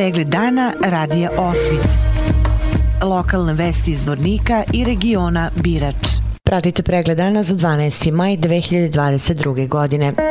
pregled 0.00 0.28
dana 0.28 0.72
radija 0.84 1.30
Osvit. 1.36 1.88
Lokalne 3.02 3.52
vesti 3.52 3.90
iz 3.90 4.06
Vornika 4.06 4.62
i 4.72 4.84
regiona 4.84 5.50
Birač. 5.56 5.94
Pratite 6.42 6.82
pregled 6.82 7.16
dana 7.16 7.42
za 7.42 7.54
12. 7.54 8.12
maj 8.12 8.36
2022. 8.36 9.68
godine. 9.68 10.29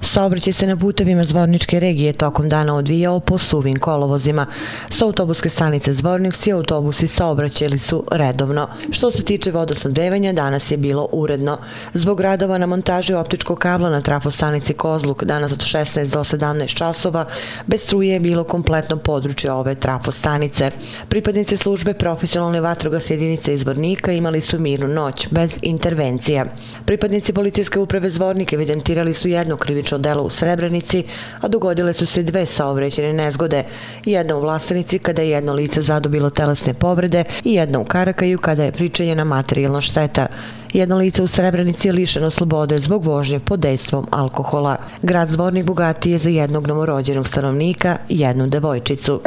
Saobraćaj 0.00 0.52
se 0.52 0.66
na 0.66 0.76
putevima 0.76 1.24
Zvorničke 1.24 1.80
regije 1.80 2.12
tokom 2.12 2.48
dana 2.48 2.74
odvijao 2.74 3.20
po 3.20 3.38
suvim 3.38 3.78
kolovozima. 3.78 4.46
Sa 4.90 5.04
autobuske 5.04 5.50
stanice 5.50 5.94
Zvornik 5.94 6.34
svi 6.36 6.52
autobusi 6.52 7.08
saobraćali 7.08 7.78
su 7.78 8.04
redovno. 8.12 8.68
Što 8.90 9.10
se 9.10 9.24
tiče 9.24 9.50
vodosnadbevanja, 9.50 10.32
danas 10.32 10.70
je 10.70 10.76
bilo 10.76 11.08
uredno. 11.12 11.58
Zbog 11.94 12.20
radova 12.20 12.58
na 12.58 12.66
montaži 12.66 13.14
optičkog 13.14 13.58
kabla 13.58 13.90
na 13.90 14.00
trafostanici 14.00 14.74
Kozluk 14.74 15.24
danas 15.24 15.52
od 15.52 15.58
16 15.58 16.06
do 16.06 16.20
17 16.20 16.74
časova 16.74 17.24
bez 17.66 17.82
struje 17.82 18.12
je 18.12 18.20
bilo 18.20 18.44
kompletno 18.44 18.96
područje 18.96 19.52
ove 19.52 19.74
trafostanice. 19.74 20.70
Pripadnice 21.08 21.56
službe 21.56 21.94
profesionalne 21.94 22.60
vatrogas 22.60 23.10
jedinice 23.10 23.54
iz 23.54 23.60
Zvornika 23.60 24.12
imali 24.12 24.40
su 24.40 24.58
mirnu 24.58 24.88
noć 24.88 25.28
bez 25.30 25.58
intervencija. 25.62 26.44
Pripadnici 26.86 27.32
policijske 27.32 27.78
uprave 27.78 28.10
Zvornik 28.10 28.52
evidentirali 28.52 29.14
su 29.14 29.28
jedno 29.28 29.56
krivično 29.88 29.98
delo 29.98 30.22
u 30.22 30.30
Srebrenici, 30.30 31.04
a 31.40 31.48
dogodile 31.48 31.92
su 31.92 32.06
se 32.06 32.22
dve 32.22 32.46
saobraćene 32.46 33.12
nezgode. 33.12 33.64
Jedna 34.04 34.36
u 34.36 34.40
Vlastenici 34.40 34.98
kada 34.98 35.22
je 35.22 35.30
jedno 35.30 35.52
lice 35.52 35.82
zadobilo 35.82 36.30
telesne 36.30 36.74
povrede 36.74 37.24
i 37.44 37.54
jedna 37.54 37.78
u 37.78 37.84
Karakaju 37.84 38.38
kada 38.38 38.64
je 38.64 38.72
pričanjena 38.72 39.24
materijalna 39.24 39.80
šteta. 39.80 40.26
Jedno 40.72 40.98
lice 40.98 41.22
u 41.22 41.26
Srebrenici 41.26 41.88
je 41.88 41.92
lišeno 41.92 42.30
slobode 42.30 42.78
zbog 42.78 43.04
vožnje 43.04 43.40
pod 43.40 43.60
dejstvom 43.60 44.06
alkohola. 44.10 44.76
Grad 45.02 45.28
Zvornik 45.28 45.64
bogatiji 45.64 46.12
je 46.12 46.18
za 46.18 46.28
jednog 46.28 46.66
novorođenog 46.66 47.26
stanovnika 47.26 47.96
i 48.08 48.20
jednu 48.20 48.46
devojčicu. 48.46 49.20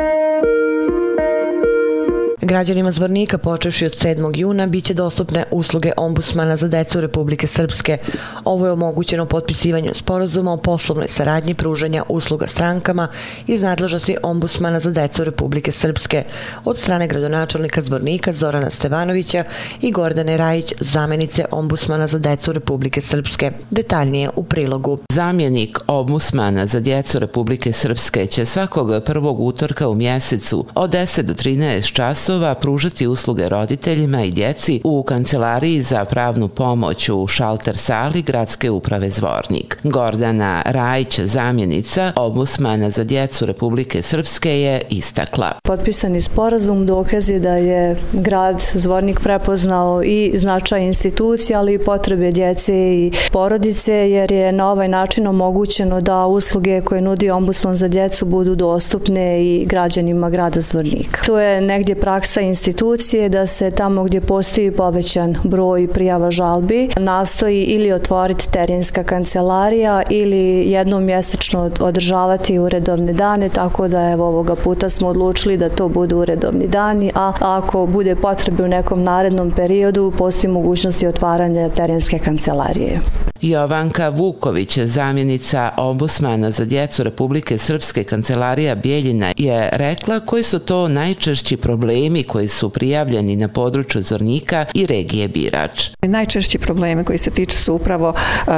Građanima 2.43 2.91
Zvornika 2.91 3.37
počevši 3.37 3.85
od 3.85 3.91
7. 3.91 4.37
juna 4.37 4.67
biće 4.67 4.93
dostupne 4.93 5.43
usluge 5.51 5.91
ombusmana 5.97 6.57
za 6.57 6.67
decu 6.67 7.01
Republike 7.01 7.47
Srpske. 7.47 7.97
Ovo 8.45 8.65
je 8.65 8.71
omogućeno 8.71 9.25
potpisivanjem 9.25 9.93
sporazuma 9.95 10.53
o 10.53 10.57
poslovnoj 10.57 11.07
saradnji 11.07 11.53
pružanja 11.53 12.03
usluga 12.09 12.47
strankama 12.47 13.07
iz 13.47 13.61
nadležnosti 13.61 14.17
ombusmana 14.23 14.79
za 14.79 14.91
decu 14.91 15.23
Republike 15.23 15.71
Srpske 15.71 16.23
od 16.65 16.77
strane 16.77 17.07
gradonačelnika 17.07 17.81
Zvornika 17.81 18.33
Zorana 18.33 18.69
Stevanovića 18.69 19.43
i 19.81 19.91
Gordane 19.91 20.37
Rajić, 20.37 20.73
zamenice 20.79 21.45
ombusmana 21.51 22.07
za 22.07 22.19
decu 22.19 22.51
Republike 22.51 23.01
Srpske. 23.01 23.51
Detaljnije 23.71 24.29
u 24.35 24.43
prilogu. 24.43 24.99
Zamjenik 25.13 25.79
ombusmana 25.87 26.67
za 26.67 26.79
djecu 26.79 27.19
Republike 27.19 27.73
Srpske 27.73 28.27
će 28.27 28.45
svakog 28.45 29.03
prvog 29.05 29.39
utorka 29.39 29.87
u 29.87 29.95
mjesecu 29.95 30.65
od 30.75 30.91
10 30.91 31.21
do 31.21 31.33
13 31.33 31.91
časova 31.93 32.30
časova 32.31 32.55
pružati 32.55 33.07
usluge 33.07 33.49
roditeljima 33.49 34.23
i 34.23 34.31
djeci 34.31 34.81
u 34.83 35.03
Kancelariji 35.03 35.81
za 35.81 36.05
pravnu 36.05 36.47
pomoć 36.47 37.09
u 37.09 37.27
šalter 37.27 37.77
sali 37.77 38.21
Gradske 38.21 38.69
uprave 38.69 39.09
Zvornik. 39.09 39.77
Gordana 39.83 40.61
Rajić, 40.65 41.19
zamjenica 41.19 42.11
obusmana 42.15 42.89
za 42.89 43.03
djecu 43.03 43.45
Republike 43.45 44.01
Srpske 44.01 44.61
je 44.61 44.81
istakla. 44.89 45.51
Potpisani 45.63 46.21
sporazum 46.21 46.85
dokaz 46.85 47.29
je 47.29 47.39
da 47.39 47.55
je 47.55 47.95
grad 48.13 48.61
Zvornik 48.73 49.19
prepoznao 49.19 50.03
i 50.03 50.31
značaj 50.35 50.83
institucija, 50.83 51.59
ali 51.59 51.73
i 51.73 51.79
potrebe 51.79 52.31
djece 52.31 52.73
i 52.75 53.11
porodice, 53.31 53.93
jer 53.93 54.31
je 54.31 54.51
na 54.51 54.71
ovaj 54.71 54.87
način 54.87 55.27
omogućeno 55.27 56.01
da 56.01 56.25
usluge 56.25 56.81
koje 56.81 57.01
nudi 57.01 57.29
ombudsman 57.29 57.75
za 57.75 57.87
djecu 57.87 58.25
budu 58.25 58.55
dostupne 58.55 59.45
i 59.45 59.65
građanima 59.65 60.29
grada 60.29 60.61
Zvornika. 60.61 61.21
To 61.25 61.39
je 61.39 61.61
negdje 61.61 61.95
praktično 61.95 62.20
praksa 62.21 62.41
institucije 62.41 63.29
da 63.29 63.45
se 63.45 63.71
tamo 63.71 64.03
gdje 64.03 64.21
postoji 64.21 64.71
povećan 64.71 65.35
broj 65.43 65.87
prijava 65.87 66.31
žalbi 66.31 66.89
nastoji 66.97 67.63
ili 67.63 67.91
otvoriti 67.91 68.51
terenska 68.51 69.03
kancelarija 69.03 70.03
ili 70.09 70.71
jednom 70.71 71.03
mjesečno 71.03 71.71
održavati 71.79 72.59
uredovne 72.59 73.13
dane, 73.13 73.49
tako 73.49 73.87
da 73.87 74.09
evo 74.09 74.27
ovoga 74.27 74.55
puta 74.55 74.89
smo 74.89 75.07
odlučili 75.07 75.57
da 75.57 75.69
to 75.69 75.87
budu 75.87 76.17
uredovni 76.17 76.67
dani, 76.67 77.11
a 77.15 77.33
ako 77.39 77.85
bude 77.85 78.15
potrebe 78.15 78.63
u 78.63 78.67
nekom 78.67 79.03
narednom 79.03 79.51
periodu, 79.51 80.13
postoji 80.17 80.53
mogućnosti 80.53 81.07
otvaranja 81.07 81.69
terenske 81.69 82.19
kancelarije. 82.19 82.99
Jovanka 83.41 84.09
Vuković, 84.09 84.77
zamjenica 84.77 85.71
obusmana 85.77 86.51
za 86.51 86.65
djecu 86.65 87.03
Republike 87.03 87.57
Srpske 87.57 88.03
kancelarija 88.03 88.75
Bijeljina, 88.75 89.31
je 89.37 89.69
rekla 89.71 90.19
koji 90.19 90.43
su 90.43 90.59
to 90.59 90.87
najčešći 90.87 91.57
problemi 91.57 92.10
koji 92.27 92.47
su 92.47 92.69
prijavljeni 92.69 93.35
na 93.35 93.47
području 93.47 94.01
Zornika 94.01 94.65
i 94.73 94.85
regije 94.85 95.27
Birač. 95.27 95.89
Najčešći 96.01 96.57
problemi 96.57 97.03
koji 97.03 97.17
se 97.17 97.31
tiču 97.31 97.57
su 97.57 97.73
upravo 97.73 98.13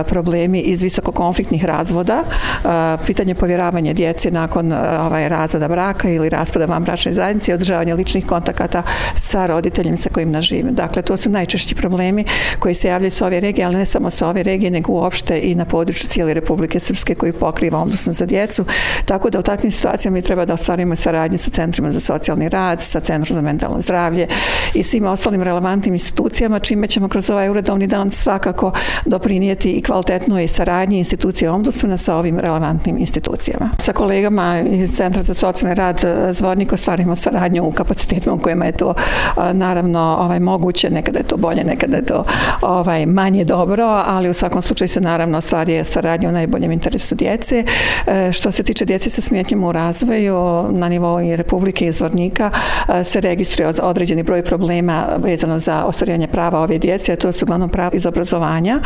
problemi 0.07 0.59
iz 0.59 0.81
visokokonfliktnih 0.81 1.65
razvoda, 1.65 2.23
pitanje 3.05 3.35
povjeravanja 3.35 3.93
djece 3.93 4.31
nakon 4.31 4.71
ovaj, 4.71 5.29
razvoda 5.29 5.67
braka 5.67 6.09
ili 6.09 6.29
raspada 6.29 6.65
van 6.65 6.83
bračne 6.83 7.13
zajednice 7.13 7.51
i 7.51 7.55
održavanje 7.55 7.93
ličnih 7.93 8.25
kontakata 8.25 8.83
sa 9.21 9.45
roditeljima 9.45 9.97
sa 9.97 10.09
kojim 10.09 10.31
naživim. 10.31 10.75
Dakle, 10.75 11.01
to 11.01 11.17
su 11.17 11.29
najčešći 11.29 11.75
problemi 11.75 12.25
koji 12.59 12.75
se 12.75 12.87
javljaju 12.87 13.11
sa 13.11 13.25
ove 13.25 13.39
regije, 13.39 13.65
ali 13.65 13.75
ne 13.75 13.85
samo 13.85 14.09
sa 14.09 14.27
ove 14.27 14.43
regije, 14.43 14.71
nego 14.71 14.93
uopšte 14.93 15.39
i 15.39 15.55
na 15.55 15.65
području 15.65 16.09
cijele 16.09 16.33
Republike 16.33 16.79
Srpske 16.79 17.15
koji 17.15 17.33
pokriva 17.33 17.79
ombudsman 17.79 18.13
za 18.13 18.25
djecu. 18.25 18.65
Tako 19.05 19.29
da 19.29 19.39
u 19.39 19.41
takvim 19.41 19.71
situacijama 19.71 20.15
mi 20.15 20.21
treba 20.21 20.45
da 20.45 20.53
ostvarimo 20.53 20.95
saradnju 20.95 21.37
sa 21.37 21.49
centrima 21.49 21.91
za 21.91 21.99
socijalni 21.99 22.49
rad, 22.49 22.81
sa 22.81 22.99
centrom 22.99 23.35
za 23.35 23.41
mentalno 23.43 23.79
zdravlje 23.79 24.27
i 24.73 24.83
svim 24.83 25.05
ostalim 25.05 25.43
relevantnim 25.43 25.93
institucijama, 25.93 26.59
čime 26.59 26.87
ćemo 26.87 27.07
kroz 27.07 27.29
ovaj 27.29 27.49
uredovni 27.49 27.87
dan 27.87 28.11
svakako 28.11 28.71
doprinijeti 29.05 29.71
i 29.71 29.81
kvalitetnoj 29.81 30.47
saradnji 30.47 30.97
institucije 30.97 31.49
ombudsmana 31.49 31.97
sa 31.97 32.15
ovim 32.15 32.39
relevantnim 32.39 32.97
institucijama. 32.97 33.69
Sa 33.79 33.93
kolegama 33.93 34.59
iz 34.59 34.91
Centra 34.95 35.23
za 35.23 35.33
socijalni 35.33 35.75
rad 35.75 36.03
e, 36.03 36.33
Zvornik 36.33 36.73
ostvarimo 36.73 37.15
saradnju 37.15 37.63
u 37.63 37.71
kapacitetima 37.71 38.35
u 38.35 38.39
kojima 38.39 38.65
je 38.65 38.71
to 38.71 38.93
e, 38.93 39.53
naravno 39.53 40.17
ovaj 40.19 40.39
moguće, 40.39 40.89
nekada 40.89 41.19
je 41.19 41.27
to 41.27 41.37
bolje, 41.37 41.63
nekada 41.63 41.97
je 41.97 42.05
to 42.05 42.23
ovaj 42.61 43.05
manje 43.05 43.45
dobro, 43.45 44.03
ali 44.07 44.29
u 44.29 44.33
svakom 44.33 44.61
slučaju 44.61 44.87
se 44.87 45.01
naravno 45.01 45.41
stvari 45.41 45.81
saradnje 45.85 46.29
u 46.29 46.31
najboljem 46.31 46.71
interesu 46.71 47.15
djece. 47.15 47.63
E, 48.07 48.31
što 48.31 48.51
se 48.51 48.63
tiče 48.63 48.85
djece 48.85 49.09
sa 49.09 49.21
smetnjama 49.21 49.67
u 49.67 49.71
razvoju, 49.71 50.65
na 50.71 50.89
nivou 50.89 51.21
i 51.21 51.35
Republike 51.35 51.87
i 51.87 51.91
Zvornika 51.91 52.51
e, 52.89 53.03
se 53.03 53.21
registruje 53.33 53.73
određeni 53.81 54.23
broj 54.23 54.43
problema 54.43 55.05
vezano 55.17 55.59
za 55.59 55.85
ostvarivanje 55.85 56.27
prava 56.27 56.59
ove 56.59 56.77
djece, 56.77 57.13
a 57.13 57.15
to 57.15 57.31
su 57.31 57.45
uglavnom 57.45 57.69
prava 57.69 57.91
iz 57.93 58.05
obrazovanja, 58.05 58.79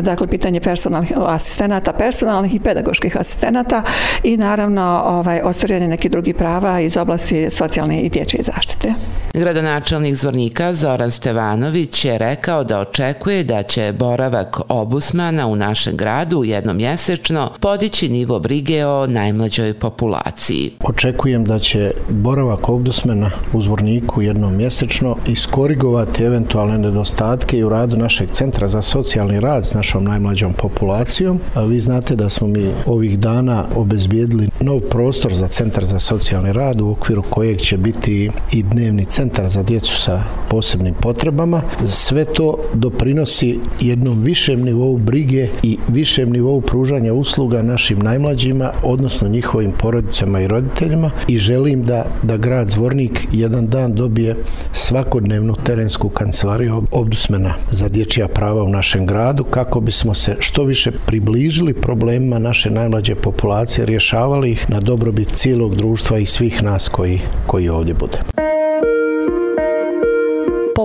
dakle 0.00 0.26
pitanje 0.26 0.60
personalnih 0.60 1.12
asistenata, 1.16 1.92
personalnih 1.92 2.54
i 2.54 2.60
pedagoških 2.60 3.16
asistenata 3.20 3.82
i 4.22 4.36
naravno 4.36 5.02
ovaj, 5.06 5.40
ostvarivanje 5.44 5.88
nekih 5.88 6.10
drugih 6.10 6.34
prava 6.34 6.80
iz 6.80 6.96
oblasti 6.96 7.50
socijalne 7.50 8.00
i 8.00 8.08
dječje 8.08 8.40
zaštite. 8.42 8.94
Gradonačelnik 9.34 10.14
Zvornika 10.14 10.74
Zoran 10.74 11.10
Stevanović 11.10 12.04
je 12.04 12.18
rekao 12.18 12.64
da 12.64 12.80
očekuje 12.80 13.44
da 13.44 13.62
će 13.62 13.92
boravak 13.98 14.60
obusmana 14.68 15.46
u 15.46 15.56
našem 15.56 15.96
gradu 15.96 16.44
jednomjesečno 16.44 17.50
podići 17.60 18.08
nivo 18.08 18.38
brige 18.38 18.86
o 18.86 19.06
najmlađoj 19.06 19.74
populaciji. 19.74 20.70
Očekujem 20.84 21.44
da 21.44 21.58
će 21.58 21.90
boravak 22.08 22.68
obusmana 22.68 23.30
u 23.52 23.62
Zvorniku 23.62 23.93
jednomjesečno 24.22 25.16
iskorigovati 25.26 26.24
eventualne 26.24 26.78
nedostatke 26.78 27.58
i 27.58 27.64
u 27.64 27.68
radu 27.68 27.96
našeg 27.96 28.30
centra 28.30 28.68
za 28.68 28.82
socijalni 28.82 29.40
rad 29.40 29.66
s 29.66 29.74
našom 29.74 30.04
najmlađom 30.04 30.52
populacijom. 30.52 31.40
Vi 31.68 31.80
znate 31.80 32.16
da 32.16 32.28
smo 32.28 32.46
mi 32.46 32.70
ovih 32.86 33.18
dana 33.18 33.64
obezbijedili 33.76 34.48
nov 34.64 34.80
prostor 34.80 35.34
za 35.34 35.48
centar 35.48 35.84
za 35.84 36.00
socijalni 36.00 36.52
rad 36.52 36.80
u 36.80 36.90
okviru 36.90 37.22
kojeg 37.22 37.60
će 37.60 37.76
biti 37.76 38.30
i 38.52 38.62
dnevni 38.62 39.04
centar 39.04 39.48
za 39.48 39.62
djecu 39.62 39.96
sa 39.96 40.22
posebnim 40.50 40.94
potrebama. 40.94 41.62
Sve 41.88 42.24
to 42.24 42.58
doprinosi 42.74 43.58
jednom 43.80 44.22
višem 44.22 44.62
nivou 44.62 44.98
brige 44.98 45.48
i 45.62 45.78
višem 45.88 46.30
nivou 46.30 46.60
pružanja 46.60 47.14
usluga 47.14 47.62
našim 47.62 47.98
najmlađima, 47.98 48.72
odnosno 48.82 49.28
njihovim 49.28 49.72
porodicama 49.78 50.40
i 50.40 50.48
roditeljima 50.48 51.10
i 51.28 51.38
želim 51.38 51.82
da, 51.82 52.06
da 52.22 52.36
grad 52.36 52.68
Zvornik 52.68 53.26
jedan 53.32 53.66
dan 53.66 53.94
dobije 53.94 54.36
svakodnevnu 54.72 55.54
terensku 55.64 56.08
kancelariju 56.08 56.82
obdusmena 56.90 57.54
za 57.70 57.88
dječja 57.88 58.28
prava 58.28 58.62
u 58.62 58.68
našem 58.68 59.06
gradu 59.06 59.44
kako 59.44 59.80
bismo 59.80 60.14
se 60.14 60.36
što 60.38 60.64
više 60.64 60.90
približili 61.06 61.74
problemima 61.74 62.38
naše 62.38 62.70
najmlađe 62.70 63.14
populacije, 63.14 63.86
rješavali 63.86 64.53
svih, 64.54 64.70
na 64.70 64.80
dobrobit 64.80 65.32
cijelog 65.34 65.74
društva 65.74 66.18
i 66.18 66.26
svih 66.26 66.62
nas 66.62 66.88
koji, 66.88 67.20
koji 67.46 67.68
ovdje 67.68 67.94
budemo. 67.94 68.33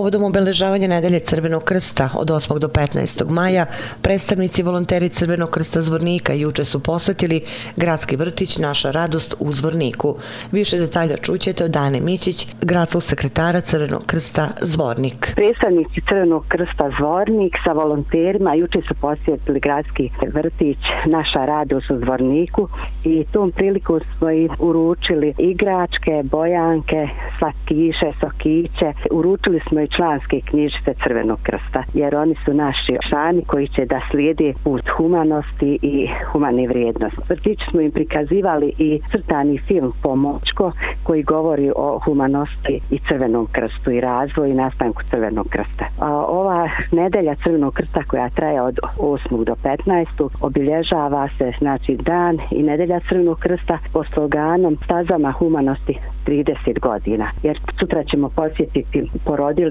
Povodom 0.00 0.22
obeležavanja 0.24 0.88
nedelje 0.88 1.18
Crvenog 1.20 1.64
krsta 1.64 2.08
od 2.14 2.28
8. 2.28 2.58
do 2.58 2.68
15. 2.68 3.30
maja, 3.30 3.66
predstavnici 4.02 4.62
volonteri 4.62 5.08
Crvenog 5.08 5.50
krsta 5.50 5.82
Zvornika 5.82 6.32
juče 6.32 6.64
su 6.64 6.80
posetili 6.82 7.42
gradski 7.76 8.16
vrtić 8.16 8.58
Naša 8.58 8.90
radost 8.90 9.34
u 9.38 9.52
Zvorniku. 9.52 10.14
Više 10.52 10.78
detalja 10.78 11.16
čućete 11.16 11.64
od 11.64 11.70
Dane 11.70 12.00
Mićić, 12.00 12.46
gradskog 12.62 13.02
sekretara 13.02 13.60
Crvenog 13.60 14.02
krsta 14.06 14.48
Zvornik. 14.60 15.32
Predstavnici 15.34 16.00
Crvenog 16.08 16.44
krsta 16.48 16.90
Zvornik 16.98 17.54
sa 17.64 17.72
volonterima 17.72 18.54
juče 18.54 18.80
su 18.88 18.94
posjetili 19.00 19.60
gradski 19.60 20.10
vrtić 20.34 20.78
Naša 21.06 21.44
radost 21.44 21.90
u 21.90 21.98
Zvorniku 21.98 22.68
i 23.04 23.24
tom 23.32 23.52
priliku 23.52 24.00
smo 24.18 24.30
i 24.30 24.48
uručili 24.58 25.34
igračke, 25.38 26.22
bojanke, 26.24 27.08
slatkiše, 27.38 28.12
sokiće. 28.20 28.92
Uručili 29.10 29.60
smo 29.68 29.80
i 29.80 29.90
članske 30.00 30.40
knjižice 30.50 30.94
Crvenog 31.02 31.38
krsta, 31.42 31.82
jer 31.94 32.16
oni 32.16 32.34
su 32.44 32.54
naši 32.54 32.96
šani 33.10 33.42
koji 33.46 33.68
će 33.68 33.84
da 33.84 34.00
slijede 34.10 34.52
put 34.64 34.88
humanosti 34.96 35.78
i 35.82 36.08
humane 36.32 36.68
vrijednosti. 36.68 37.20
Vrtić 37.28 37.58
smo 37.70 37.80
im 37.80 37.90
prikazivali 37.90 38.72
i 38.78 39.00
crtani 39.10 39.58
film 39.58 39.92
Pomoćko 40.02 40.72
koji 41.02 41.22
govori 41.22 41.70
o 41.76 41.98
humanosti 42.04 42.80
i 42.90 42.98
Crvenom 43.08 43.46
krstu 43.52 43.90
i 43.90 44.00
razvoju 44.00 44.50
i 44.50 44.54
nastanku 44.54 45.02
Crvenog 45.10 45.46
krsta. 45.48 45.84
A 45.98 46.08
ova 46.26 46.68
nedelja 46.92 47.34
Crvenog 47.44 47.74
krsta 47.74 48.02
koja 48.08 48.28
traje 48.28 48.62
od 48.62 48.78
8. 48.98 49.44
do 49.44 49.54
15. 49.64 50.28
obilježava 50.40 51.28
se 51.38 51.52
znači 51.58 51.96
dan 51.96 52.38
i 52.50 52.62
nedelja 52.62 53.00
Crvenog 53.08 53.38
krsta 53.38 53.78
po 53.92 54.04
sloganom 54.04 54.76
stazama 54.84 55.32
humanosti 55.32 55.98
30 56.26 56.80
godina. 56.80 57.30
Jer 57.42 57.60
sutra 57.80 58.04
ćemo 58.04 58.28
posjetiti 58.28 59.10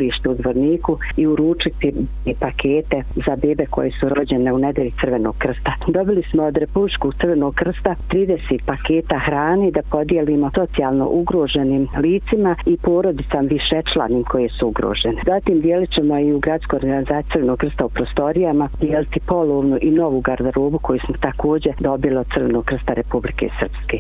porodilište 0.10 0.30
u 0.30 0.36
Zvorniku 0.36 0.98
i 1.18 1.28
uručiti 1.28 1.94
pakete 2.40 3.04
za 3.16 3.36
bebe 3.36 3.66
koje 3.66 3.92
su 3.92 4.10
rođene 4.10 4.54
u 4.54 4.58
nedelji 4.58 4.94
Crvenog 5.02 5.36
krsta. 5.38 5.74
Dobili 5.88 6.24
smo 6.32 6.44
od 6.44 6.58
Republičkog 6.58 7.14
Crvenog 7.22 7.56
krsta 7.56 7.96
30 8.10 8.60
paketa 8.66 9.20
hrani 9.20 9.72
da 9.72 9.82
podijelimo 9.92 10.52
socijalno 10.56 11.10
ugroženim 11.10 11.88
licima 11.98 12.56
i 12.66 12.78
porodicam 12.78 13.48
višečlanim 13.48 14.24
koje 14.24 14.50
su 14.50 14.68
ugrožene. 14.68 15.22
Zatim 15.26 15.62
dijelit 15.62 15.92
ćemo 15.92 16.20
i 16.20 16.34
u 16.34 16.40
gradsku 16.40 16.76
organizaciji 16.76 17.32
Crvenog 17.32 17.60
krsta 17.60 17.86
u 17.86 17.90
prostorijama 17.90 18.70
dijeliti 18.82 19.20
polovnu 19.28 19.78
i 19.82 19.92
novu 19.92 20.22
garderobu 20.22 20.80
koju 20.80 21.00
smo 21.00 21.16
također 21.22 21.74
dobili 21.80 22.18
od 22.18 22.28
Crvenog 22.34 22.66
krsta 22.66 22.94
Republike 22.94 23.50
Srpske. 23.60 23.98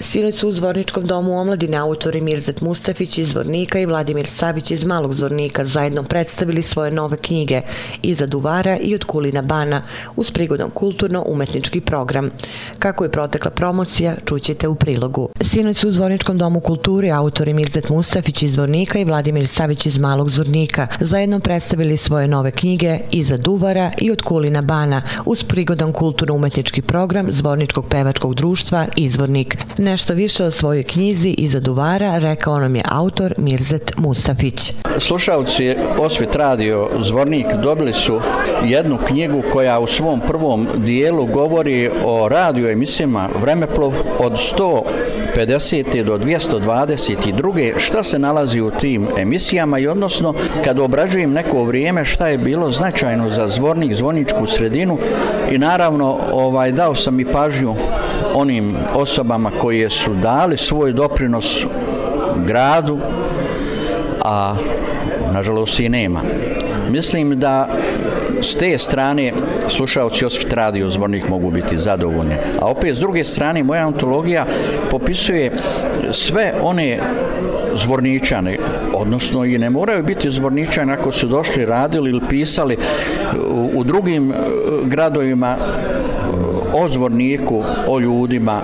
Sinoć 0.00 0.34
su 0.34 0.48
u 0.48 0.52
Zvorničkom 0.52 1.04
domu 1.04 1.40
omladine 1.40 1.76
autori 1.76 2.20
Mirzet 2.20 2.60
Mustafić 2.60 3.18
iz 3.18 3.28
Zvornika 3.28 3.78
i 3.78 3.86
Vladimir 3.86 4.26
Savić 4.26 4.70
iz 4.70 4.84
Malog 4.84 5.14
Zvornika 5.14 5.64
zajedno 5.64 6.02
predstavili 6.02 6.62
svoje 6.62 6.90
nove 6.90 7.16
knjige 7.16 7.60
Iza 8.02 8.26
Duvara 8.26 8.76
i 8.76 8.94
Od 8.94 9.04
Kulina 9.04 9.42
Bana 9.42 9.82
uz 10.16 10.30
prigodan 10.30 10.70
kulturno-umetnički 10.70 11.80
program. 11.80 12.30
Kako 12.78 13.04
je 13.04 13.10
protekla 13.10 13.50
promocija, 13.50 14.14
čućete 14.24 14.68
u 14.68 14.74
prilogu. 14.74 15.28
Sinoć 15.40 15.76
su 15.76 15.88
u 15.88 15.92
Zvorničkom 15.92 16.38
domu 16.38 16.60
kulture 16.60 17.10
autori 17.10 17.52
Mirzet 17.52 17.88
Mustafić 17.88 18.42
iz 18.42 18.52
Zvornika 18.52 18.98
i 18.98 19.04
Vladimir 19.04 19.46
Savić 19.46 19.86
iz 19.86 19.98
Malog 19.98 20.30
Zvornika 20.30 20.86
zajedno 21.00 21.40
predstavili 21.40 21.96
svoje 21.96 22.28
nove 22.28 22.50
knjige 22.50 22.98
Iza 23.10 23.36
Duvara 23.36 23.90
i 23.98 24.10
Od 24.10 24.22
Kulina 24.22 24.62
Bana 24.62 25.02
uz 25.24 25.44
prigodan 25.44 25.92
kulturno-umetnički 25.92 26.82
program 26.82 27.26
Zvorničkog 27.30 27.86
pevačkog 27.88 28.34
društva 28.34 28.86
Izvornik. 28.96 29.56
Nešto 29.86 30.14
više 30.14 30.44
o 30.44 30.50
svojoj 30.50 30.82
knjizi 30.82 31.34
Iza 31.38 31.60
Duvara 31.60 32.18
rekao 32.18 32.58
nam 32.58 32.76
je 32.76 32.82
autor 32.88 33.34
Mirzet 33.38 33.92
Mustafić. 33.96 34.72
Slušalci 34.98 35.74
Osvit 35.98 36.36
radio 36.36 36.90
Zvornik 37.00 37.46
dobili 37.62 37.92
su 37.92 38.20
jednu 38.64 38.98
knjigu 39.06 39.42
koja 39.52 39.78
u 39.78 39.86
svom 39.86 40.20
prvom 40.20 40.68
dijelu 40.76 41.26
govori 41.26 41.90
o 42.04 42.28
radio 42.28 42.70
emisijama 42.70 43.28
Vremeplov 43.40 43.94
od 44.18 44.32
150. 45.36 46.04
do 46.04 46.18
222. 46.18 47.72
šta 47.76 48.02
se 48.02 48.18
nalazi 48.18 48.60
u 48.60 48.70
tim 48.70 49.08
emisijama 49.18 49.78
i 49.78 49.88
odnosno 49.88 50.34
kad 50.64 50.78
obrađujem 50.78 51.32
neko 51.32 51.64
vrijeme 51.64 52.04
šta 52.04 52.28
je 52.28 52.38
bilo 52.38 52.70
značajno 52.70 53.28
za 53.28 53.48
Zvornik, 53.48 53.94
Zvorničku 53.94 54.46
sredinu 54.46 54.98
i 55.50 55.58
naravno 55.58 56.18
ovaj 56.32 56.72
dao 56.72 56.94
sam 56.94 57.20
i 57.20 57.32
pažnju 57.32 57.74
onim 58.36 58.76
osobama 58.94 59.50
koje 59.60 59.90
su 59.90 60.14
dali 60.14 60.56
svoj 60.56 60.92
doprinos 60.92 61.64
gradu, 62.46 62.98
a 64.24 64.56
nažalost 65.32 65.80
i 65.80 65.88
nema. 65.88 66.20
Mislim 66.90 67.40
da 67.40 67.68
s 68.40 68.56
te 68.56 68.78
strane 68.78 69.32
slušalci 69.68 70.24
Osvit 70.24 70.52
radio 70.52 70.90
zvornik 70.90 71.28
mogu 71.28 71.50
biti 71.50 71.78
zadovoljni. 71.78 72.34
A 72.60 72.66
opet 72.66 72.96
s 72.96 73.00
druge 73.00 73.24
strane 73.24 73.62
moja 73.62 73.86
antologija 73.86 74.46
popisuje 74.90 75.52
sve 76.12 76.54
one 76.62 77.00
zvorničane, 77.74 78.58
odnosno 78.94 79.44
i 79.44 79.58
ne 79.58 79.70
moraju 79.70 80.04
biti 80.04 80.30
zvorničani 80.30 80.92
ako 80.92 81.12
su 81.12 81.26
došli, 81.26 81.66
radili 81.66 82.10
ili 82.10 82.20
pisali 82.28 82.76
u, 83.50 83.70
u 83.74 83.84
drugim 83.84 84.32
e, 84.32 84.34
gradovima 84.84 85.56
o 86.82 86.88
zvorniku, 86.88 87.64
o 87.86 88.00
ljudima, 88.00 88.62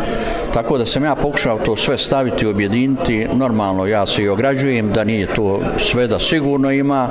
tako 0.54 0.78
da 0.78 0.87
sam 0.87 1.04
ja 1.04 1.14
pokušao 1.14 1.58
to 1.58 1.76
sve 1.76 1.99
staviti, 1.99 2.46
objediniti, 2.46 3.26
normalno 3.34 3.87
ja 3.87 4.06
se 4.06 4.22
i 4.22 4.28
ograđujem 4.28 4.93
da 4.93 5.04
nije 5.04 5.26
to 5.26 5.60
sve 5.76 6.06
da 6.06 6.19
sigurno 6.19 6.70
ima 6.70 7.08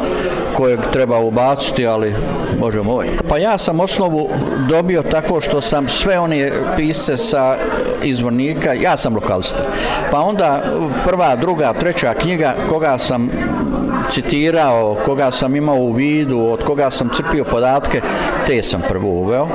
kojeg 0.58 0.80
treba 0.94 1.20
ubaciti, 1.20 1.88
ali 1.88 2.16
možemo. 2.60 3.04
Pa 3.30 3.38
ja 3.38 3.58
sam 3.58 3.80
osnovu 3.80 4.30
dobio 4.70 5.02
tako 5.02 5.42
što 5.42 5.62
sam 5.62 5.88
sve 5.88 6.20
one 6.20 6.52
pise 6.78 7.18
sa 7.18 7.58
izvornika, 8.04 8.74
ja 8.74 8.98
sam 8.98 9.16
lokalista. 9.16 9.64
Pa 10.12 10.20
onda 10.22 10.64
prva, 11.06 11.36
druga, 11.36 11.74
treća 11.74 12.14
knjiga 12.14 12.56
koga 12.70 12.98
sam 12.98 13.30
citirao, 14.10 14.98
koga 15.06 15.32
sam 15.32 15.56
imao 15.56 15.76
u 15.76 15.92
vidu, 15.92 16.40
od 16.40 16.64
koga 16.64 16.90
sam 16.92 17.10
crpio 17.14 17.44
podatke, 17.44 18.02
te 18.48 18.64
sam 18.64 18.82
prvo 18.88 19.10
uveo. 19.10 19.48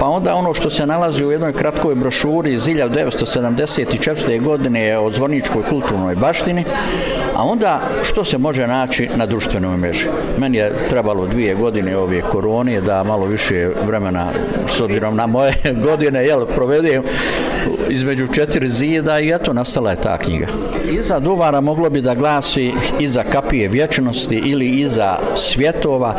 Pa 0.00 0.06
onda 0.06 0.34
ono 0.34 0.54
što 0.54 0.70
se 0.70 0.86
nalazi 0.86 1.24
u 1.24 1.32
jednoj 1.32 1.52
kratkoj 1.52 1.94
brošuri 1.94 2.52
iz 2.52 2.68
1974. 3.36 4.42
godine 4.42 4.82
je 4.82 4.98
o 4.98 5.10
zvorničkoj 5.10 5.62
kulturnoj 5.68 6.16
baštini, 6.16 6.64
a 7.34 7.44
onda 7.44 7.80
što 8.02 8.24
se 8.24 8.38
može 8.38 8.66
naći 8.66 9.08
na 9.16 9.26
društvenoj 9.26 9.76
mreži. 9.76 10.06
Meni 10.38 10.56
je 10.56 10.72
trebalo 10.88 11.26
dvije 11.26 11.54
godine 11.54 11.96
ove 11.96 12.20
korone 12.20 12.80
da 12.80 13.04
malo 13.04 13.26
više 13.26 13.70
vremena 13.86 14.32
s 14.68 14.80
obzirom 14.80 15.16
na 15.16 15.26
moje 15.26 15.54
godine 15.86 16.24
jel, 16.24 16.46
provedim 16.46 17.02
između 17.90 18.26
četiri 18.26 18.68
zida 18.68 19.20
i 19.20 19.30
eto 19.30 19.52
nastala 19.52 19.90
je 19.90 19.96
ta 19.96 20.18
knjiga. 20.18 20.46
Iza 20.90 21.18
duvara 21.18 21.60
moglo 21.60 21.90
bi 21.90 22.00
da 22.00 22.14
glasi 22.14 22.72
iza 23.00 23.22
kapije 23.22 23.68
vječnosti 23.68 24.42
ili 24.44 24.68
iza 24.68 25.16
svjetova 25.34 26.14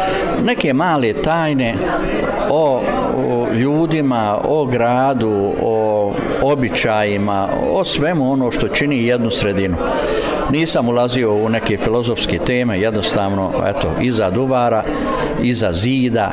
neke 0.46 0.74
male 0.74 1.14
tajne 1.14 1.76
o, 2.50 2.82
o 3.28 3.48
ljudima, 3.54 4.40
o 4.44 4.66
gradu, 4.66 5.54
o 5.62 6.14
običajima, 6.42 7.50
o 7.72 7.86
svemu 7.86 8.32
ono 8.32 8.52
što 8.52 8.68
čini 8.68 9.06
jednu 9.06 9.32
sredinu. 9.32 9.76
Nisam 10.52 10.90
ulazio 10.90 11.34
u 11.34 11.50
neke 11.50 11.78
filozofske 11.78 12.38
teme, 12.38 12.80
jednostavno, 12.80 13.52
eto, 13.68 13.92
iza 14.02 14.30
duvara, 14.30 14.84
iza 15.42 15.74
zida. 15.74 16.32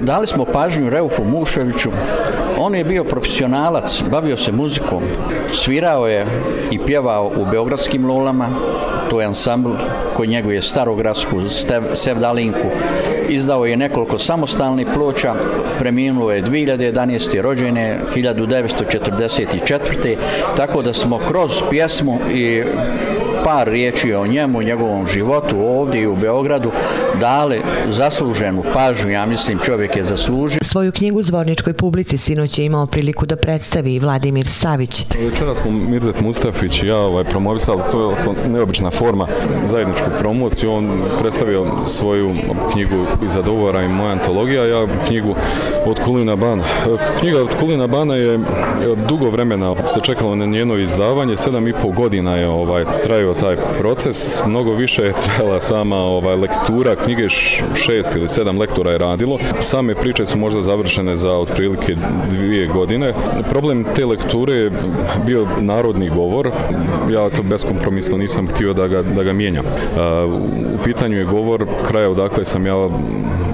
Dali 0.00 0.26
smo 0.26 0.44
pažnju 0.44 0.90
Reufu 0.90 1.24
Muševiću. 1.24 1.90
On 2.64 2.74
je 2.74 2.84
bio 2.84 3.04
profesionalac, 3.04 4.02
bavio 4.10 4.36
se 4.36 4.52
muzikom, 4.52 5.02
svirao 5.52 6.08
je 6.08 6.26
i 6.70 6.78
pjevao 6.78 7.32
u 7.36 7.44
Beogradskim 7.50 8.06
lolama, 8.06 8.48
to 9.10 9.20
je 9.20 9.26
ansambl 9.26 9.70
koji 10.14 10.28
njeguje 10.28 10.62
starogradsku 10.62 11.42
Sevdalinku. 11.94 12.68
Izdao 13.28 13.66
je 13.66 13.76
nekoliko 13.76 14.18
samostalnih 14.18 14.86
ploča, 14.94 15.34
preminuo 15.78 16.30
je 16.30 16.42
2011. 16.42 17.40
rođene 17.40 18.00
1944. 18.14 20.16
Tako 20.56 20.82
da 20.82 20.92
smo 20.92 21.18
kroz 21.18 21.52
pjesmu 21.70 22.18
i 22.34 22.62
par 23.44 23.68
riječi 23.68 24.14
o 24.14 24.26
njemu, 24.26 24.62
njegovom 24.62 25.06
životu 25.06 25.56
ovdje 25.60 26.02
i 26.02 26.06
u 26.06 26.16
Beogradu 26.16 26.70
dali 27.20 27.62
zasluženu 27.88 28.62
pažnju, 28.74 29.10
ja 29.10 29.26
mislim 29.26 29.58
čovjek 29.58 29.96
je 29.96 30.04
zaslužio. 30.04 30.60
Svoju 30.62 30.92
knjigu 30.92 31.22
Zvorničkoj 31.22 31.72
publici 31.72 32.18
sinoć 32.18 32.58
je 32.58 32.64
imao 32.64 32.86
priliku 32.86 33.26
da 33.26 33.36
predstavi 33.36 33.98
Vladimir 33.98 34.46
Savić. 34.46 35.04
Večera 35.30 35.54
smo 35.54 35.70
Mirzet 35.70 36.20
Mustafić 36.20 36.82
i 36.82 36.86
ja 36.86 36.98
ovaj, 36.98 37.24
promovisali, 37.24 37.82
to 37.92 38.10
je 38.10 38.16
neobična 38.48 38.90
forma 38.90 39.26
zajedničku 39.64 40.08
promociju. 40.18 40.72
On 40.72 41.02
predstavio 41.18 41.66
svoju 41.86 42.34
knjigu 42.72 43.06
Iza 43.24 43.42
dovora 43.42 43.82
i 43.82 43.88
moja 43.88 44.12
antologija, 44.12 44.64
ja 44.64 44.86
knjigu 45.06 45.34
od 45.86 46.00
Kulina 46.04 46.36
Bana. 46.36 46.64
Knjiga 47.20 47.40
od 47.40 47.48
Kulina 47.60 47.86
Bana 47.86 48.14
je 48.14 48.38
dugo 49.08 49.30
vremena 49.30 49.74
se 49.88 50.00
čekalo 50.02 50.36
na 50.36 50.46
njeno 50.46 50.76
izdavanje, 50.78 51.36
sedam 51.36 51.68
i 51.68 51.72
pol 51.72 51.90
godina 51.90 52.36
je 52.36 52.48
ovaj, 52.48 52.84
trajao 53.04 53.33
taj 53.40 53.56
proces, 53.78 54.42
mnogo 54.46 54.74
više 54.74 55.02
je 55.02 55.12
trajala 55.24 55.60
sama 55.60 55.96
ovaj, 55.96 56.36
lektura, 56.36 56.96
knjige 56.96 57.28
šest 57.74 58.14
ili 58.16 58.28
sedam 58.28 58.58
lektora 58.58 58.90
je 58.90 58.98
radilo. 58.98 59.38
Same 59.60 59.94
priče 59.94 60.26
su 60.26 60.38
možda 60.38 60.62
završene 60.62 61.16
za 61.16 61.32
otprilike 61.38 61.94
dvije 62.30 62.66
godine. 62.66 63.14
Problem 63.50 63.84
te 63.94 64.06
lekture 64.06 64.52
je 64.52 64.70
bio 65.26 65.46
narodni 65.60 66.08
govor. 66.08 66.50
Ja 67.10 67.30
to 67.30 67.42
beskompromisno 67.42 68.16
nisam 68.16 68.46
htio 68.46 68.72
da 68.72 68.86
ga, 68.86 69.02
da 69.02 69.22
ga 69.22 69.32
mijenjam. 69.32 69.64
U 70.80 70.84
pitanju 70.84 71.18
je 71.18 71.24
govor 71.24 71.66
kraja 71.88 72.10
odakle 72.10 72.44
sam 72.44 72.66
ja 72.66 72.74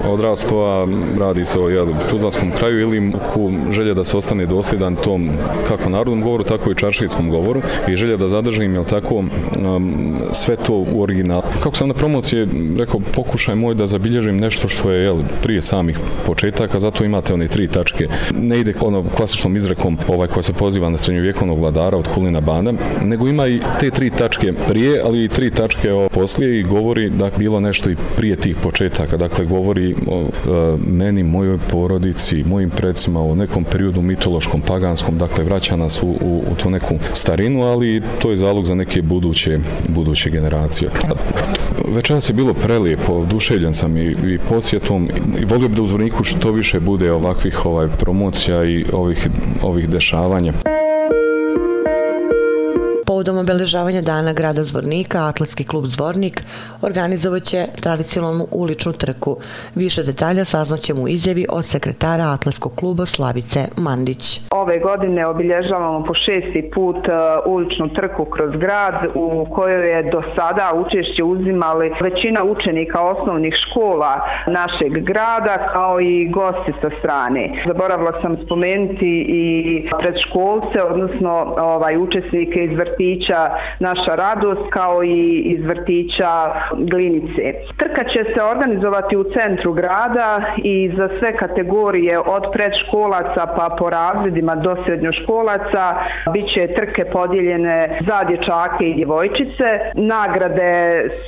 odrastao, 0.07 0.87
radi 1.19 1.45
se 1.45 1.59
o 1.59 1.69
jel, 1.69 1.87
Tuzlanskom 2.09 2.51
kraju 2.51 2.79
ili 2.79 3.11
ku 3.33 3.51
želje 3.71 3.93
da 3.93 4.03
se 4.03 4.17
ostane 4.17 4.45
dosljedan 4.45 4.95
tom 4.95 5.29
kako 5.67 5.89
narodnom 5.89 6.21
govoru, 6.21 6.43
tako 6.43 6.71
i 6.71 6.75
čaršijskom 6.75 7.29
govoru 7.29 7.61
i 7.87 7.95
želja 7.95 8.17
da 8.17 8.27
zadržim, 8.27 8.73
jel 8.73 8.83
tako, 8.83 9.15
um, 9.15 10.15
sve 10.31 10.55
to 10.55 10.85
u 10.93 11.01
originalu. 11.01 11.41
Kako 11.63 11.75
sam 11.75 11.87
na 11.87 11.93
promocije 11.93 12.47
rekao, 12.77 12.99
pokušaj 13.15 13.55
moj 13.55 13.75
da 13.75 13.87
zabilježim 13.87 14.37
nešto 14.37 14.67
što 14.67 14.91
je 14.91 15.03
jel, 15.03 15.17
prije 15.43 15.61
samih 15.61 15.99
početaka, 16.25 16.79
zato 16.79 17.03
imate 17.03 17.33
one 17.33 17.47
tri 17.47 17.67
tačke. 17.67 18.07
Ne 18.37 18.59
ide 18.59 18.73
ono 18.81 19.03
klasičnom 19.15 19.55
izrekom 19.55 19.97
ovaj 20.07 20.27
koja 20.27 20.43
se 20.43 20.53
poziva 20.53 20.89
na 20.89 20.97
srednjovjekovnog 20.97 21.59
vladara 21.59 21.97
od 21.97 22.07
Kulina 22.15 22.41
Banda, 22.41 22.73
nego 23.03 23.27
ima 23.27 23.47
i 23.47 23.59
te 23.79 23.89
tri 23.89 24.09
tačke 24.09 24.53
prije, 24.67 25.01
ali 25.05 25.23
i 25.23 25.27
tri 25.27 25.51
tačke 25.51 25.93
o 25.93 26.09
poslije 26.09 26.59
i 26.59 26.63
govori 26.63 27.09
da 27.09 27.29
bilo 27.37 27.59
nešto 27.59 27.89
i 27.89 27.95
prije 28.17 28.35
tih 28.35 28.55
početaka. 28.63 29.17
Dakle, 29.17 29.45
govori 29.45 29.90
o, 30.07 30.29
o 30.47 30.77
meni, 30.87 31.23
mojoj 31.23 31.57
porodici, 31.71 32.43
mojim 32.43 32.69
predsima 32.69 33.21
u 33.21 33.35
nekom 33.35 33.63
periodu 33.63 34.01
mitološkom, 34.01 34.61
paganskom, 34.61 35.17
dakle, 35.17 35.43
vraća 35.43 35.75
nas 35.75 36.03
u, 36.03 36.07
u, 36.07 36.43
u 36.51 36.55
tu 36.55 36.69
neku 36.69 36.95
starinu, 37.13 37.61
ali 37.61 38.01
to 38.21 38.29
je 38.29 38.35
zalog 38.35 38.65
za 38.65 38.75
neke 38.75 39.01
buduće, 39.01 39.59
buduće 39.87 40.29
generacije. 40.29 40.89
Večeras 41.87 42.29
je 42.29 42.33
bilo 42.33 42.53
prelijepo, 42.53 43.13
oduševljen 43.13 43.73
sam 43.73 43.97
i, 43.97 44.05
i 44.05 44.39
posjetom 44.49 45.09
i 45.39 45.45
volio 45.45 45.69
bi 45.69 45.75
da 45.75 45.81
u 45.81 45.87
Zvorniku 45.87 46.23
što 46.23 46.51
više 46.51 46.79
bude 46.79 47.11
ovakvih 47.11 47.65
ovaj 47.65 47.87
promocija 47.87 48.63
i 48.63 48.85
ovih, 48.93 49.27
ovih 49.63 49.89
dešavanja. 49.89 50.53
Povodom 53.11 53.37
obeležavanja 53.37 54.01
dana 54.01 54.31
grada 54.33 54.63
Zvornika, 54.63 55.19
Atletski 55.31 55.63
klub 55.67 55.85
Zvornik 55.85 56.43
organizovaće 56.81 57.59
tradicionalnu 57.83 58.45
uličnu 58.51 58.93
trku. 58.93 59.37
Više 59.75 60.01
detalja 60.03 60.45
saznaćemo 60.45 61.01
u 61.01 61.07
izjavi 61.07 61.45
od 61.49 61.65
sekretara 61.65 62.25
Atletskog 62.35 62.75
kluba 62.75 63.05
Slavice 63.05 63.59
Mandić. 63.77 64.23
Ove 64.51 64.79
godine 64.79 65.27
obilježavamo 65.27 66.03
po 66.07 66.13
šesti 66.13 66.71
put 66.73 67.01
e, 67.07 67.11
uličnu 67.45 67.87
trku 67.97 68.25
kroz 68.25 68.51
grad 68.63 68.95
u 69.15 69.45
kojoj 69.55 69.89
je 69.91 70.11
do 70.11 70.21
sada 70.35 70.65
učešće 70.81 71.23
uzimali 71.23 71.91
većina 72.01 72.43
učenika 72.43 72.99
osnovnih 73.01 73.53
škola 73.63 74.13
našeg 74.47 74.91
grada 75.09 75.55
kao 75.73 76.01
i 76.01 76.29
gosti 76.37 76.73
sa 76.81 76.89
strane. 76.99 77.63
Zaboravila 77.67 78.13
sam 78.21 78.37
spomenuti 78.45 79.13
i 79.41 79.45
predškolce, 79.99 80.77
odnosno 80.91 81.31
ovaj, 81.73 81.97
učesnike 81.97 82.59
iz 82.63 82.77
vrti 82.77 83.00
vrtića 83.01 83.49
Naša 83.79 84.15
radost 84.15 84.61
kao 84.69 85.03
i 85.03 85.39
iz 85.39 85.65
vrtića 85.65 86.33
Glinice. 86.77 87.43
Trka 87.77 88.03
će 88.03 88.23
se 88.33 88.43
organizovati 88.43 89.17
u 89.17 89.23
centru 89.23 89.73
grada 89.73 90.41
i 90.57 90.91
za 90.97 91.09
sve 91.19 91.37
kategorije 91.37 92.19
od 92.19 92.43
predškolaca 92.53 93.43
pa 93.57 93.75
po 93.79 93.89
razredima 93.89 94.55
do 94.55 94.75
srednjoškolaca 94.85 95.95
bit 96.33 96.53
će 96.53 96.73
trke 96.77 97.05
podijeljene 97.05 97.99
za 98.07 98.23
dječake 98.23 98.83
i 98.85 98.93
djevojčice. 98.93 99.67
Nagrade 99.95 100.71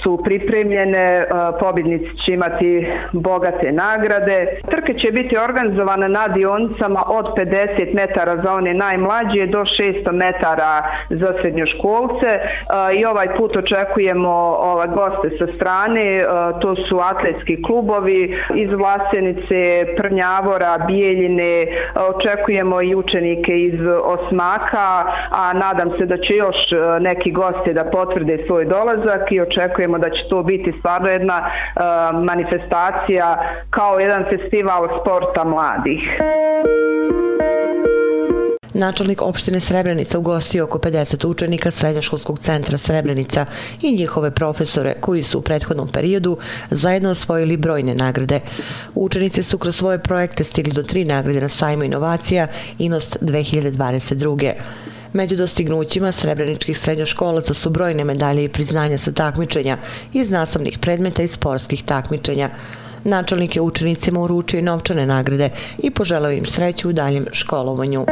su 0.03 0.21
pripremljene, 0.23 1.05
e, 1.05 1.25
pobjednici 1.59 2.17
će 2.25 2.33
imati 2.33 2.87
bogate 3.11 3.71
nagrade. 3.71 4.37
Trke 4.71 4.93
će 4.93 5.11
biti 5.11 5.37
organizovane 5.37 6.09
na 6.09 6.27
dionicama 6.27 7.03
od 7.07 7.25
50 7.35 7.93
metara 7.93 8.35
za 8.43 8.53
one 8.53 8.73
najmlađe 8.73 9.45
do 9.47 9.59
600 9.59 10.11
metara 10.11 10.73
za 11.09 11.33
srednjoškolaca 11.41 11.62
srednjoškolce 11.63 12.27
e, 12.27 12.39
i 12.99 13.05
ovaj 13.05 13.37
put 13.37 13.57
očekujemo 13.57 14.29
ovaj, 14.59 14.87
goste 14.87 15.37
sa 15.37 15.47
strane, 15.55 16.05
e, 16.17 16.25
to 16.61 16.75
su 16.75 16.99
atletski 16.99 17.63
klubovi 17.63 18.37
iz 18.55 18.69
Vlasenice, 18.71 19.85
Prnjavora, 19.97 20.77
Bijeljine, 20.87 21.61
e, 21.61 21.67
očekujemo 22.15 22.81
i 22.81 22.95
učenike 22.95 23.59
iz 23.59 23.79
Osmaka, 24.03 25.03
a 25.31 25.53
nadam 25.53 25.91
se 25.97 26.05
da 26.05 26.17
će 26.17 26.33
još 26.35 26.55
neki 26.99 27.31
gosti 27.31 27.73
da 27.73 27.83
potvrde 27.83 28.43
svoj 28.47 28.65
dolazak 28.65 29.31
i 29.31 29.41
očekujemo 29.41 29.97
da 29.97 30.09
će 30.09 30.23
to 30.29 30.43
biti 30.43 30.73
stvarno 30.79 31.09
jedna 31.09 31.51
manifestacija 32.13 33.37
kao 33.69 33.99
jedan 33.99 34.25
festival 34.29 34.87
sporta 35.01 35.43
mladih. 35.43 36.01
Načelnik 38.73 39.21
opštine 39.21 39.59
Srebrenica 39.59 40.19
ugostio 40.19 40.63
oko 40.63 40.77
50 40.77 41.27
učenika 41.27 41.71
Srednjoškolskog 41.71 42.39
centra 42.39 42.77
Srebrenica 42.77 43.45
i 43.81 43.95
njihove 43.95 44.31
profesore 44.31 44.93
koji 44.99 45.23
su 45.23 45.39
u 45.39 45.41
prethodnom 45.41 45.87
periodu 45.87 46.37
zajedno 46.69 47.09
osvojili 47.09 47.57
brojne 47.57 47.95
nagrade. 47.95 48.39
Učenici 48.95 49.43
su 49.43 49.57
kroz 49.57 49.75
svoje 49.75 49.99
projekte 49.99 50.43
stigli 50.43 50.73
do 50.73 50.83
tri 50.83 51.05
nagrade 51.05 51.41
na 51.41 51.49
sajmu 51.49 51.83
inovacija 51.83 52.47
Inost 52.79 53.17
2022. 53.21 54.53
Među 55.13 55.35
dostignućima 55.35 56.11
srebreničkih 56.11 56.77
srednjoškolaca 56.77 57.53
su 57.53 57.69
brojne 57.69 58.03
medalje 58.03 58.43
i 58.43 58.49
priznanja 58.49 58.97
sa 58.97 59.11
takmičenja 59.11 59.77
iz 60.13 60.29
nastavnih 60.29 60.79
predmeta 60.79 61.23
i 61.23 61.27
sportskih 61.27 61.83
takmičenja. 61.83 62.49
Načelnik 63.03 63.55
je 63.55 63.61
učenicima 63.61 64.19
uručio 64.19 64.61
novčane 64.61 65.05
nagrade 65.05 65.49
i 65.77 65.91
poželao 65.91 66.31
im 66.31 66.45
sreću 66.45 66.89
u 66.89 66.93
daljem 66.93 67.25
školovanju. 67.31 68.05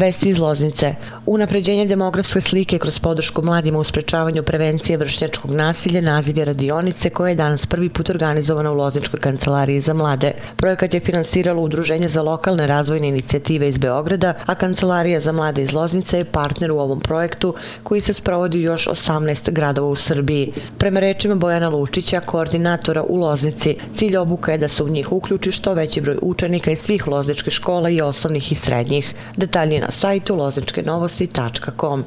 Vesti 0.00 0.28
iz 0.28 0.38
Loznice. 0.38 0.94
Unapređenje 1.26 1.84
demografske 1.86 2.40
slike 2.40 2.78
kroz 2.78 2.98
podršku 2.98 3.42
mladima 3.42 3.78
u 3.78 3.84
sprečavanju 3.84 4.42
prevencije 4.42 4.96
vršnjačkog 4.98 5.50
nasilja 5.50 6.00
naziv 6.00 6.38
je 6.38 6.44
radionice 6.44 7.10
koja 7.10 7.28
je 7.28 7.36
danas 7.36 7.66
prvi 7.66 7.88
put 7.88 8.10
organizovana 8.10 8.72
u 8.72 8.74
Lozničkoj 8.74 9.20
kancelariji 9.20 9.80
za 9.80 9.94
mlade. 9.94 10.32
Projekat 10.56 10.94
je 10.94 11.00
finansiralo 11.00 11.62
Udruženje 11.62 12.08
za 12.08 12.22
lokalne 12.22 12.66
razvojne 12.66 13.08
inicijative 13.08 13.68
iz 13.68 13.78
Beograda, 13.78 14.34
a 14.46 14.54
Kancelarija 14.54 15.20
za 15.20 15.32
mlade 15.32 15.62
iz 15.62 15.72
Loznice 15.72 16.18
je 16.18 16.24
partner 16.24 16.72
u 16.72 16.78
ovom 16.78 17.00
projektu 17.00 17.54
koji 17.82 18.00
se 18.00 18.14
sprovodi 18.14 18.58
u 18.58 18.62
još 18.62 18.88
18 18.88 19.50
gradova 19.50 19.88
u 19.88 19.96
Srbiji. 19.96 20.52
Prema 20.78 21.00
rečima 21.00 21.34
Bojana 21.34 21.68
Lučića, 21.68 22.20
koordinatora 22.20 23.02
u 23.02 23.16
Loznici, 23.16 23.76
cilj 23.94 24.16
obuka 24.16 24.52
je 24.52 24.58
da 24.58 24.68
se 24.68 24.82
u 24.82 24.88
njih 24.88 25.12
uključi 25.12 25.52
što 25.52 25.74
veći 25.74 26.00
broj 26.00 26.18
učenika 26.22 26.70
iz 26.70 26.78
svih 26.78 27.08
lozničkih 27.08 27.52
škola 27.52 27.90
i 27.90 28.00
osnovnih 28.00 28.52
i 28.52 28.54
srednjih. 28.54 29.14
Detalje 29.36 29.89
na 29.90 29.94
sajtu 29.94 30.36
lozničkenovosti.com. 30.36 32.04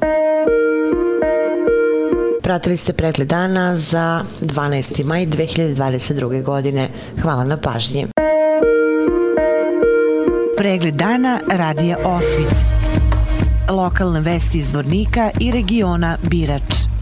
Pratili 2.42 2.76
ste 2.76 2.92
pregled 2.92 3.28
dana 3.28 3.76
za 3.76 4.24
12. 4.40 5.04
maj 5.04 5.26
2022. 5.26 6.42
godine. 6.42 6.88
Hvala 7.22 7.44
na 7.44 7.56
pažnji. 7.56 8.06
Pregled 10.56 10.94
dana 10.94 11.40
radija 11.50 11.96
Osvit. 12.04 12.56
Lokalne 13.68 14.20
vesti 14.20 14.58
iz 14.58 14.72
Vornika 14.72 15.30
i 15.40 15.52
regiona 15.52 16.16
Birač. 16.22 16.93